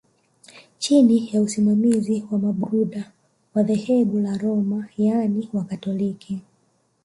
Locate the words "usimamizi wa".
1.41-2.39